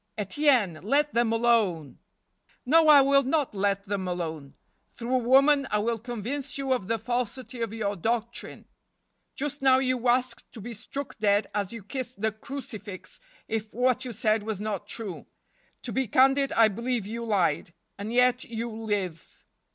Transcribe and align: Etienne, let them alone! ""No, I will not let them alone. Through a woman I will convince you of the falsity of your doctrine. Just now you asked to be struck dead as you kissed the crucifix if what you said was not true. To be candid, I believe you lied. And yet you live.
Etienne, 0.17 0.79
let 0.81 1.13
them 1.13 1.31
alone! 1.31 1.99
""No, 2.65 2.87
I 2.87 3.01
will 3.01 3.21
not 3.21 3.53
let 3.53 3.85
them 3.85 4.07
alone. 4.07 4.55
Through 4.93 5.13
a 5.13 5.17
woman 5.19 5.67
I 5.69 5.77
will 5.77 5.99
convince 5.99 6.57
you 6.57 6.73
of 6.73 6.87
the 6.87 6.97
falsity 6.97 7.61
of 7.61 7.71
your 7.71 7.95
doctrine. 7.95 8.65
Just 9.35 9.61
now 9.61 9.77
you 9.77 10.07
asked 10.07 10.51
to 10.53 10.59
be 10.59 10.73
struck 10.73 11.19
dead 11.19 11.45
as 11.53 11.71
you 11.71 11.83
kissed 11.83 12.19
the 12.19 12.31
crucifix 12.31 13.19
if 13.47 13.75
what 13.75 14.03
you 14.03 14.11
said 14.11 14.41
was 14.41 14.59
not 14.59 14.87
true. 14.87 15.27
To 15.83 15.91
be 15.91 16.07
candid, 16.07 16.51
I 16.53 16.67
believe 16.67 17.05
you 17.05 17.23
lied. 17.23 17.71
And 17.99 18.11
yet 18.11 18.43
you 18.43 18.71
live. 18.71 19.43